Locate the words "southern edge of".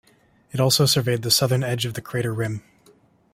1.29-1.93